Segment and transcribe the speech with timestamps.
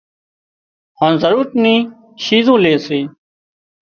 [0.99, 1.75] هانَ ضرورت نِي
[2.25, 2.99] شِيزون لي سي